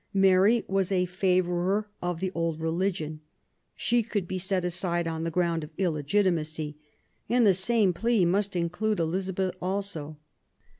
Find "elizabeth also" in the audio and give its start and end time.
8.99-10.17